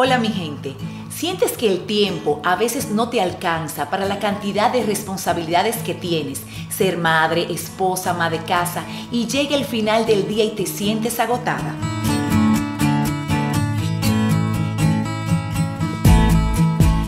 Hola 0.00 0.16
mi 0.18 0.28
gente, 0.28 0.76
¿sientes 1.10 1.56
que 1.56 1.68
el 1.68 1.84
tiempo 1.84 2.40
a 2.44 2.54
veces 2.54 2.92
no 2.92 3.08
te 3.08 3.20
alcanza 3.20 3.90
para 3.90 4.06
la 4.06 4.20
cantidad 4.20 4.72
de 4.72 4.84
responsabilidades 4.84 5.78
que 5.78 5.92
tienes? 5.92 6.42
Ser 6.70 6.98
madre, 6.98 7.48
esposa, 7.50 8.10
ama 8.12 8.30
de 8.30 8.38
casa 8.38 8.84
y 9.10 9.26
llega 9.26 9.56
el 9.56 9.64
final 9.64 10.06
del 10.06 10.28
día 10.28 10.44
y 10.44 10.50
te 10.50 10.66
sientes 10.66 11.18
agotada. 11.18 11.74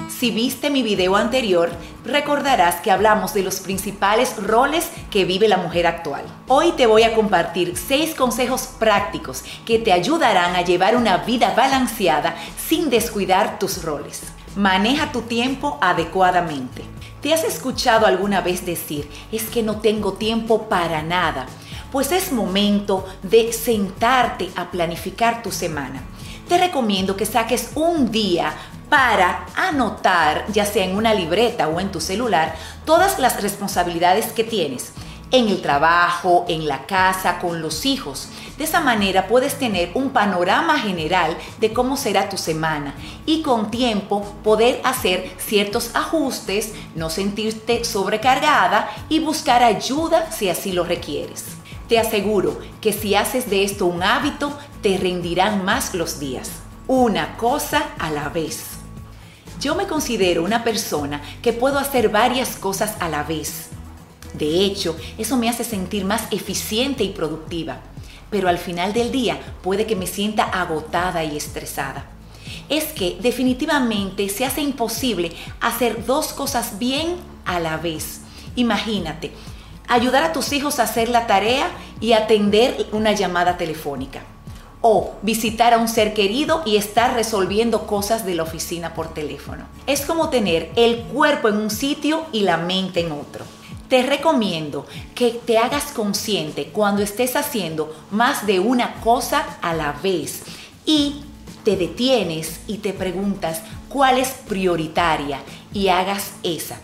Si 0.09 0.33
viste 0.33 0.69
mi 0.69 0.83
video 0.83 1.15
anterior, 1.15 1.71
recordarás 2.11 2.77
que 2.77 2.91
hablamos 2.91 3.33
de 3.35 3.43
los 3.43 3.61
principales 3.61 4.37
roles 4.37 4.91
que 5.11 5.25
vive 5.25 5.49
la 5.49 5.57
mujer 5.57 5.87
actual. 5.87 6.25
Hoy 6.49 6.73
te 6.73 6.87
voy 6.87 7.05
a 7.05 7.15
compartir 7.15 7.77
6 7.77 8.15
consejos 8.15 8.69
prácticos 8.79 9.43
que 9.65 9.79
te 9.79 9.93
ayudarán 9.93 10.55
a 10.57 10.62
llevar 10.62 10.97
una 10.97 11.19
vida 11.19 11.55
balanceada 11.57 12.37
sin 12.59 12.91
descuidar 12.91 13.59
tus 13.59 13.83
roles. 13.83 14.23
Maneja 14.57 15.12
tu 15.12 15.23
tiempo 15.23 15.79
adecuadamente. 15.81 16.83
¿Te 17.23 17.33
has 17.33 17.45
escuchado 17.45 18.07
alguna 18.07 18.41
vez 18.41 18.67
decir, 18.67 19.09
es 19.31 19.45
que 19.45 19.62
no 19.62 19.81
tengo 19.81 20.15
tiempo 20.15 20.69
para 20.69 21.03
nada? 21.03 21.47
Pues 21.92 22.12
es 22.12 22.33
momento 22.33 23.06
de 23.23 23.53
sentarte 23.53 24.51
a 24.56 24.70
planificar 24.70 25.42
tu 25.42 25.51
semana. 25.51 26.03
Te 26.48 26.59
recomiendo 26.59 27.17
que 27.17 27.27
saques 27.27 27.70
un 27.75 28.11
día 28.11 28.53
para 28.91 29.47
anotar, 29.57 30.45
ya 30.53 30.67
sea 30.67 30.85
en 30.85 30.97
una 30.97 31.15
libreta 31.15 31.69
o 31.69 31.81
en 31.81 31.91
tu 31.91 32.01
celular, 32.01 32.55
todas 32.85 33.19
las 33.19 33.41
responsabilidades 33.41 34.27
que 34.33 34.45
tienes 34.45 34.93
en 35.31 35.48
el 35.48 35.62
trabajo, 35.62 36.45
en 36.48 36.67
la 36.67 36.87
casa, 36.87 37.39
con 37.39 37.62
los 37.62 37.87
hijos. 37.87 38.29
De 38.59 38.65
esa 38.65 38.81
manera 38.81 39.29
puedes 39.29 39.59
tener 39.59 39.91
un 39.95 40.11
panorama 40.11 40.79
general 40.79 41.37
de 41.61 41.73
cómo 41.73 41.97
será 41.97 42.29
tu 42.29 42.37
semana 42.37 42.95
y 43.27 43.43
con 43.43 43.71
tiempo 43.71 44.23
poder 44.43 44.81
hacer 44.84 45.31
ciertos 45.39 45.95
ajustes, 45.95 46.75
no 46.95 47.11
sentirte 47.11 47.84
sobrecargada 47.84 48.91
y 49.09 49.20
buscar 49.20 49.62
ayuda 49.62 50.31
si 50.33 50.48
así 50.51 50.73
lo 50.73 50.84
requieres. 50.84 51.45
Te 51.89 51.98
aseguro 51.98 52.59
que 52.81 52.92
si 52.92 53.14
haces 53.14 53.48
de 53.51 53.64
esto 53.64 53.86
un 53.86 54.03
hábito, 54.03 54.57
te 54.83 54.97
rendirán 54.98 55.64
más 55.64 55.95
los 55.95 56.20
días. 56.20 56.51
Una 56.86 57.36
cosa 57.36 57.91
a 57.98 58.11
la 58.11 58.29
vez. 58.29 58.80
Yo 59.61 59.75
me 59.75 59.86
considero 59.86 60.42
una 60.42 60.64
persona 60.64 61.20
que 61.42 61.53
puedo 61.53 61.78
hacer 61.78 62.08
varias 62.08 62.56
cosas 62.56 62.94
a 62.98 63.11
la 63.11 63.25
vez. 63.25 63.69
De 64.33 64.64
hecho, 64.64 64.97
eso 65.19 65.36
me 65.36 65.50
hace 65.50 65.64
sentir 65.64 66.06
más 66.06 66.22
eficiente 66.30 67.05
y 67.05 67.11
productiva. 67.11 67.80
Pero 68.30 68.48
al 68.48 68.56
final 68.56 68.94
del 68.94 69.12
día 69.12 69.39
puede 69.62 69.84
que 69.84 69.97
me 69.97 70.06
sienta 70.06 70.44
agotada 70.44 71.25
y 71.25 71.36
estresada. 71.36 72.06
Es 72.70 72.84
que 72.84 73.19
definitivamente 73.20 74.30
se 74.30 74.47
hace 74.47 74.62
imposible 74.62 75.33
hacer 75.61 76.06
dos 76.06 76.33
cosas 76.33 76.78
bien 76.78 77.17
a 77.45 77.61
la 77.61 77.77
vez. 77.77 78.22
Imagínate, 78.56 79.30
ayudar 79.89 80.22
a 80.22 80.33
tus 80.33 80.55
hijos 80.55 80.78
a 80.78 80.84
hacer 80.84 81.11
la 81.11 81.27
tarea 81.27 81.70
y 82.00 82.14
atender 82.14 82.86
una 82.92 83.12
llamada 83.12 83.58
telefónica 83.58 84.22
o 84.83 85.12
visitar 85.23 85.75
a 85.75 85.78
un 85.78 85.89
ser 85.89 86.14
querido 86.14 86.62
y 86.64 86.77
estar 86.77 87.14
resolviendo 87.14 87.86
cosas 87.86 88.25
de 88.25 88.34
la 88.34 88.45
oficina 88.45 88.95
por 88.95 89.12
teléfono. 89.12 89.67
Es 89.86 90.03
como 90.03 90.31
tener 90.31 90.70
el 90.77 91.03
cuerpo 91.05 91.48
en 91.48 91.56
un 91.56 91.70
sitio 91.70 92.25
y 92.33 92.41
la 92.41 92.56
mente 92.56 93.01
en 93.01 93.12
otro. 93.12 93.45
Te 93.89 94.03
recomiendo 94.03 94.86
que 95.14 95.33
te 95.33 95.58
hagas 95.58 95.92
consciente 95.92 96.67
cuando 96.67 97.03
estés 97.03 97.36
haciendo 97.36 97.95
más 98.11 98.47
de 98.47 98.61
una 98.61 99.01
cosa 99.01 99.58
a 99.61 99.75
la 99.75 99.92
vez 99.92 100.42
y 100.86 101.25
te 101.64 101.77
detienes 101.77 102.61
y 102.67 102.78
te 102.78 102.92
preguntas 102.92 103.62
cuál 103.89 104.19
es 104.19 104.28
prioritaria 104.48 105.41
y 105.75 105.89
hagas 105.89 106.33
esa. 106.42 106.78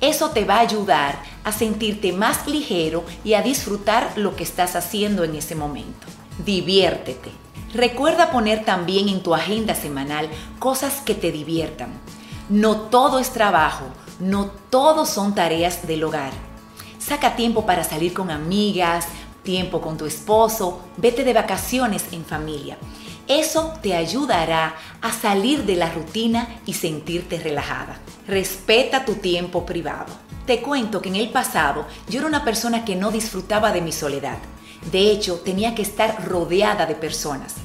Eso 0.00 0.30
te 0.30 0.44
va 0.44 0.56
a 0.56 0.60
ayudar 0.60 1.22
a 1.44 1.52
sentirte 1.52 2.12
más 2.12 2.46
ligero 2.46 3.04
y 3.22 3.34
a 3.34 3.42
disfrutar 3.42 4.12
lo 4.16 4.34
que 4.34 4.42
estás 4.42 4.74
haciendo 4.74 5.24
en 5.24 5.36
ese 5.36 5.54
momento 5.54 6.06
diviértete. 6.44 7.30
Recuerda 7.72 8.32
poner 8.32 8.64
también 8.64 9.08
en 9.08 9.22
tu 9.22 9.34
agenda 9.34 9.74
semanal 9.74 10.28
cosas 10.58 11.02
que 11.04 11.14
te 11.14 11.30
diviertan. 11.30 11.90
No 12.48 12.76
todo 12.76 13.18
es 13.20 13.30
trabajo, 13.30 13.84
no 14.18 14.46
todo 14.70 15.06
son 15.06 15.34
tareas 15.34 15.86
del 15.86 16.02
hogar. 16.04 16.32
Saca 16.98 17.36
tiempo 17.36 17.64
para 17.64 17.84
salir 17.84 18.12
con 18.12 18.30
amigas, 18.30 19.06
tiempo 19.42 19.80
con 19.80 19.96
tu 19.96 20.06
esposo, 20.06 20.80
vete 20.96 21.24
de 21.24 21.32
vacaciones 21.32 22.04
en 22.12 22.24
familia. 22.24 22.76
Eso 23.28 23.74
te 23.80 23.94
ayudará 23.94 24.74
a 25.00 25.12
salir 25.12 25.64
de 25.64 25.76
la 25.76 25.90
rutina 25.90 26.60
y 26.66 26.74
sentirte 26.74 27.38
relajada. 27.38 27.98
Respeta 28.26 29.04
tu 29.04 29.14
tiempo 29.14 29.64
privado. 29.64 30.12
Te 30.46 30.60
cuento 30.60 31.00
que 31.00 31.10
en 31.10 31.16
el 31.16 31.30
pasado 31.30 31.86
yo 32.08 32.18
era 32.18 32.26
una 32.26 32.44
persona 32.44 32.84
que 32.84 32.96
no 32.96 33.12
disfrutaba 33.12 33.70
de 33.70 33.82
mi 33.82 33.92
soledad. 33.92 34.38
De 34.90 35.10
hecho, 35.10 35.40
tenía 35.44 35.74
que 35.74 35.82
estar 35.82 36.26
rodeada 36.26 36.86
de 36.86 36.94
personas. 36.94 37.56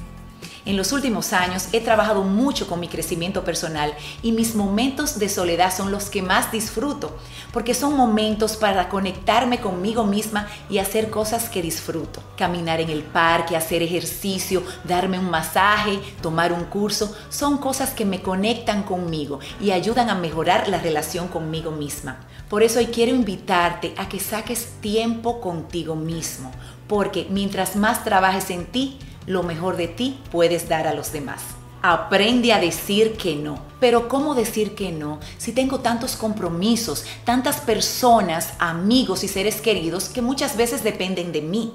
En 0.66 0.78
los 0.78 0.92
últimos 0.94 1.32
años 1.32 1.68
he 1.74 1.80
trabajado 1.80 2.24
mucho 2.24 2.68
con 2.68 2.80
mi 2.80 2.88
crecimiento 2.88 3.44
personal 3.44 3.94
y 4.24 4.32
mis 4.32 4.56
momentos 4.56 5.20
de 5.20 5.30
soledad 5.30 5.72
son 5.72 5.92
los 5.92 6.10
que 6.10 6.24
más 6.24 6.52
disfruto, 6.52 7.16
porque 7.54 7.76
son 7.76 7.96
momentos 7.96 8.58
para 8.58 8.90
conectarme 8.90 9.60
conmigo 9.60 10.06
misma 10.06 10.48
y 10.68 10.80
hacer 10.80 11.12
cosas 11.12 11.50
que 11.50 11.62
disfruto. 11.62 12.24
Caminar 12.36 12.82
en 12.82 12.90
el 12.90 13.04
parque, 13.04 13.56
hacer 13.56 13.84
ejercicio, 13.84 14.64
darme 14.84 15.20
un 15.20 15.30
masaje, 15.30 16.00
tomar 16.24 16.52
un 16.52 16.64
curso, 16.64 17.16
son 17.30 17.60
cosas 17.60 17.92
que 17.92 18.06
me 18.06 18.24
conectan 18.24 18.82
conmigo 18.82 19.40
y 19.62 19.70
ayudan 19.70 20.10
a 20.10 20.16
mejorar 20.16 20.68
la 20.68 20.80
relación 20.80 21.28
conmigo 21.28 21.70
misma. 21.70 22.22
Por 22.50 22.64
eso 22.64 22.80
hoy 22.80 22.88
quiero 22.88 23.16
invitarte 23.16 23.94
a 23.98 24.10
que 24.10 24.20
saques 24.20 24.82
tiempo 24.82 25.42
contigo 25.42 25.96
mismo, 25.96 26.52
porque 26.88 27.28
mientras 27.30 27.76
más 27.76 28.04
trabajes 28.04 28.50
en 28.50 28.66
ti, 28.66 28.98
lo 29.28 29.44
mejor 29.44 29.78
de 29.78 29.88
ti 29.88 30.20
puedes 30.32 30.70
dar 30.70 30.88
a 30.88 30.94
los 30.94 31.12
demás. 31.12 31.42
Aprende 31.82 32.52
a 32.52 32.60
decir 32.60 33.14
que 33.14 33.36
no. 33.36 33.60
Pero 33.80 34.08
¿cómo 34.08 34.34
decir 34.34 34.74
que 34.74 34.92
no 34.92 35.20
si 35.38 35.52
tengo 35.52 35.82
tantos 35.82 36.16
compromisos, 36.16 37.06
tantas 37.24 37.58
personas, 37.58 38.54
amigos 38.58 39.24
y 39.24 39.28
seres 39.28 39.62
queridos 39.62 40.10
que 40.10 40.22
muchas 40.22 40.58
veces 40.58 40.84
dependen 40.84 41.32
de 41.32 41.42
mí? 41.42 41.74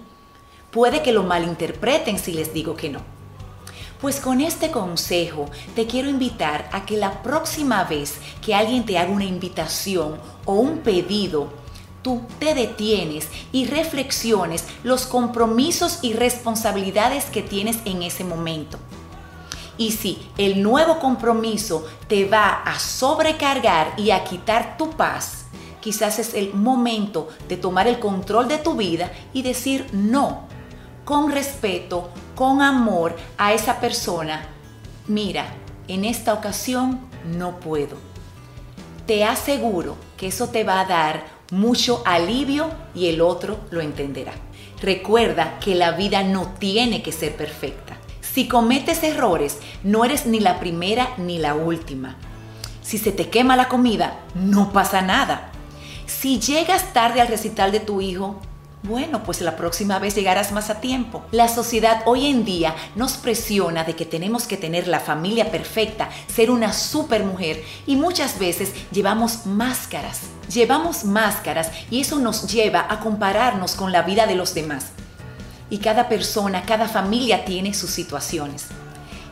Puede 0.70 1.02
que 1.02 1.12
lo 1.12 1.22
malinterpreten 1.22 2.18
si 2.18 2.32
les 2.32 2.52
digo 2.52 2.74
que 2.74 2.90
no. 2.90 3.00
Pues 4.00 4.18
con 4.18 4.40
este 4.40 4.70
consejo 4.70 5.46
te 5.74 5.86
quiero 5.86 6.08
invitar 6.08 6.68
a 6.72 6.86
que 6.86 6.96
la 6.96 7.22
próxima 7.22 7.84
vez 7.84 8.16
que 8.44 8.54
alguien 8.54 8.86
te 8.86 8.96
haga 8.96 9.12
una 9.12 9.26
invitación 9.26 10.18
o 10.46 10.54
un 10.54 10.78
pedido 10.78 11.52
tú 12.02 12.22
te 12.38 12.54
detienes 12.54 13.28
y 13.52 13.66
reflexiones 13.66 14.64
los 14.82 15.06
compromisos 15.06 15.98
y 16.02 16.12
responsabilidades 16.12 17.26
que 17.26 17.42
tienes 17.42 17.78
en 17.84 18.02
ese 18.02 18.24
momento. 18.24 18.78
Y 19.76 19.92
si 19.92 20.18
el 20.36 20.62
nuevo 20.62 20.98
compromiso 20.98 21.86
te 22.06 22.26
va 22.26 22.62
a 22.62 22.78
sobrecargar 22.78 23.94
y 23.96 24.10
a 24.10 24.24
quitar 24.24 24.76
tu 24.76 24.90
paz, 24.90 25.46
quizás 25.80 26.18
es 26.18 26.34
el 26.34 26.52
momento 26.52 27.28
de 27.48 27.56
tomar 27.56 27.88
el 27.88 27.98
control 27.98 28.46
de 28.46 28.58
tu 28.58 28.74
vida 28.74 29.10
y 29.32 29.42
decir 29.42 29.86
no, 29.92 30.42
con 31.04 31.32
respeto, 31.32 32.10
con 32.34 32.60
amor 32.60 33.16
a 33.38 33.54
esa 33.54 33.80
persona. 33.80 34.48
Mira, 35.06 35.46
en 35.88 36.04
esta 36.04 36.34
ocasión 36.34 37.00
no 37.24 37.58
puedo. 37.58 37.96
Te 39.06 39.24
aseguro 39.24 39.96
que 40.16 40.28
eso 40.28 40.50
te 40.50 40.62
va 40.62 40.80
a 40.80 40.84
dar 40.84 41.39
mucho 41.50 42.02
alivio 42.04 42.70
y 42.94 43.08
el 43.08 43.20
otro 43.20 43.58
lo 43.70 43.80
entenderá. 43.80 44.32
Recuerda 44.80 45.58
que 45.60 45.74
la 45.74 45.92
vida 45.92 46.22
no 46.22 46.54
tiene 46.58 47.02
que 47.02 47.12
ser 47.12 47.36
perfecta. 47.36 47.96
Si 48.20 48.48
cometes 48.48 49.02
errores, 49.02 49.58
no 49.82 50.04
eres 50.04 50.26
ni 50.26 50.40
la 50.40 50.60
primera 50.60 51.10
ni 51.18 51.38
la 51.38 51.54
última. 51.54 52.16
Si 52.82 52.98
se 52.98 53.12
te 53.12 53.28
quema 53.28 53.56
la 53.56 53.68
comida, 53.68 54.20
no 54.34 54.72
pasa 54.72 55.02
nada. 55.02 55.50
Si 56.06 56.40
llegas 56.40 56.92
tarde 56.92 57.20
al 57.20 57.28
recital 57.28 57.72
de 57.72 57.80
tu 57.80 58.00
hijo, 58.00 58.40
bueno, 58.82 59.22
pues 59.24 59.42
la 59.42 59.56
próxima 59.56 59.98
vez 59.98 60.14
llegarás 60.14 60.52
más 60.52 60.70
a 60.70 60.80
tiempo. 60.80 61.22
La 61.32 61.48
sociedad 61.48 62.02
hoy 62.06 62.26
en 62.26 62.44
día 62.44 62.74
nos 62.96 63.18
presiona 63.18 63.84
de 63.84 63.94
que 63.94 64.06
tenemos 64.06 64.46
que 64.46 64.56
tener 64.56 64.88
la 64.88 65.00
familia 65.00 65.50
perfecta, 65.50 66.08
ser 66.28 66.50
una 66.50 66.72
super 66.72 67.24
mujer 67.24 67.62
y 67.86 67.96
muchas 67.96 68.38
veces 68.38 68.72
llevamos 68.90 69.44
máscaras. 69.44 70.20
Llevamos 70.50 71.04
máscaras 71.04 71.70
y 71.90 72.00
eso 72.00 72.18
nos 72.18 72.50
lleva 72.50 72.86
a 72.88 73.00
compararnos 73.00 73.74
con 73.74 73.92
la 73.92 74.02
vida 74.02 74.26
de 74.26 74.34
los 74.34 74.54
demás. 74.54 74.86
Y 75.68 75.78
cada 75.78 76.08
persona, 76.08 76.62
cada 76.62 76.88
familia 76.88 77.44
tiene 77.44 77.74
sus 77.74 77.90
situaciones. 77.90 78.66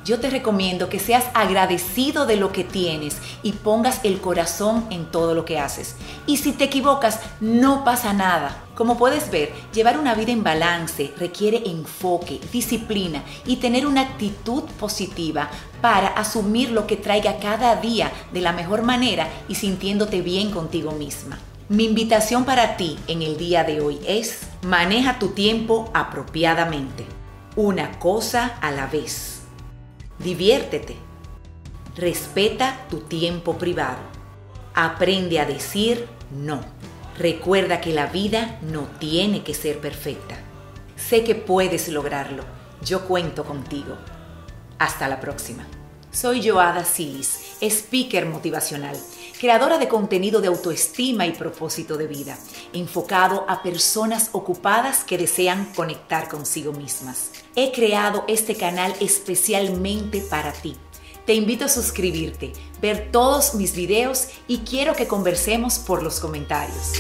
Yo 0.08 0.20
te 0.20 0.31
recomiendo 0.31 0.88
que 0.88 0.99
seas 0.99 1.26
agradecido 1.34 2.25
de 2.25 2.37
lo 2.37 2.50
que 2.50 2.64
tienes 2.64 3.19
y 3.43 3.52
pongas 3.52 4.00
el 4.05 4.22
corazón 4.22 4.87
en 4.88 5.05
todo 5.05 5.34
lo 5.34 5.44
que 5.44 5.58
haces. 5.58 5.96
Y 6.26 6.38
si 6.38 6.52
te 6.52 6.64
equivocas, 6.64 7.20
no 7.43 7.84
pasa 7.84 8.14
nada. 8.14 8.64
Como 8.75 8.96
puedes 8.96 9.31
ver, 9.31 9.52
llevar 9.75 9.99
una 9.99 10.14
vida 10.14 10.32
en 10.32 10.43
balance 10.43 11.12
requiere 11.19 11.62
enfoque, 11.66 12.40
disciplina 12.50 13.22
y 13.44 13.56
tener 13.56 13.87
una 13.87 14.00
actitud 14.00 14.62
positiva 14.81 15.50
para 15.82 16.08
asumir 16.08 16.70
lo 16.70 16.87
que 16.87 16.96
traiga 16.96 17.38
cada 17.38 17.76
día 17.76 18.10
de 18.32 18.40
la 18.40 18.52
mejor 18.52 18.82
manera 18.82 19.28
y 19.46 19.56
sintiéndote 19.56 20.22
bien 20.22 20.50
contigo 20.50 20.93
misma. 20.93 21.38
Mi 21.69 21.84
invitación 21.84 22.46
para 22.46 22.78
ti 22.78 22.99
en 23.08 23.20
el 23.20 23.37
día 23.37 23.62
de 23.62 23.82
hoy 23.82 23.99
es, 24.06 24.40
maneja 24.62 25.19
tu 25.19 25.28
tiempo 25.28 25.90
apropiadamente, 25.93 27.05
una 27.56 27.99
cosa 27.99 28.56
a 28.62 28.70
la 28.70 28.87
vez. 28.87 29.38
Diviértete. 30.19 30.97
Respeta 31.97 32.87
tu 32.91 33.00
tiempo 33.00 33.56
privado. 33.56 33.99
Aprende 34.75 35.38
a 35.38 35.44
decir 35.44 36.06
no. 36.31 36.61
Recuerda 37.17 37.81
que 37.81 37.93
la 37.93 38.06
vida 38.06 38.59
no 38.62 38.88
tiene 38.99 39.43
que 39.43 39.55
ser 39.55 39.79
perfecta. 39.79 40.37
Sé 40.97 41.25
que 41.25 41.35
puedes 41.35 41.88
lograrlo. 41.88 42.44
Yo 42.85 43.06
cuento 43.06 43.44
contigo. 43.44 43.97
Hasta 44.79 45.09
la 45.09 45.20
próxima. 45.20 45.67
Soy 46.11 46.49
Joada 46.49 46.85
Silis, 46.85 47.56
speaker 47.61 48.26
motivacional, 48.26 48.97
creadora 49.38 49.79
de 49.79 49.88
contenido 49.88 50.40
de 50.40 50.49
autoestima 50.49 51.26
y 51.26 51.32
propósito 51.32 51.96
de 51.96 52.06
vida, 52.06 52.38
enfocado 52.73 53.44
a 53.49 53.62
personas 53.62 54.31
ocupadas 54.32 55.05
que 55.05 55.17
desean 55.17 55.73
conectar 55.75 56.29
consigo 56.29 56.73
mismas. 56.73 57.31
He 57.55 57.73
creado 57.73 58.25
este 58.29 58.56
canal 58.56 58.94
especialmente 59.00 60.20
para 60.20 60.52
ti. 60.52 60.76
Te 61.25 61.35
invito 61.35 61.67
a 61.67 61.69
suscribirte, 61.69 62.52
ver 62.81 63.11
todos 63.12 63.55
mis 63.55 63.75
videos 63.75 64.29
y 64.46 64.58
quiero 64.58 64.94
que 64.94 65.06
conversemos 65.06 65.79
por 65.79 66.02
los 66.02 66.20
comentarios. 66.20 66.93